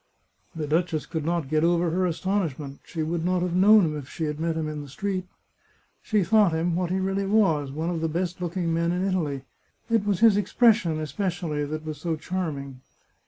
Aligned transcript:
The 0.55 0.65
duchess 0.65 1.05
could 1.05 1.23
not 1.23 1.47
get 1.47 1.63
over 1.63 1.91
her 1.91 2.07
astonishment; 2.07 2.79
she 2.83 3.03
would 3.03 3.23
not 3.23 3.43
have 3.43 3.53
known 3.53 3.85
him 3.85 3.95
if 3.95 4.09
she 4.09 4.23
had 4.23 4.39
met 4.39 4.55
him 4.57 4.67
in 4.67 4.81
the 4.81 4.87
street. 4.89 5.27
She 6.01 6.23
thought 6.23 6.53
him, 6.53 6.75
what 6.75 6.89
he 6.89 6.99
really 6.99 7.27
was, 7.27 7.71
one 7.71 7.91
of 7.91 8.01
the 8.01 8.09
best 8.09 8.41
look 8.41 8.57
ing 8.57 8.73
men 8.73 8.91
in 8.91 9.05
Italy. 9.07 9.43
It 9.91 10.03
was 10.03 10.21
his 10.21 10.37
expression, 10.37 10.99
especially, 10.99 11.65
that 11.65 11.85
was 11.85 11.99
so 12.01 12.15
charming. 12.15 12.81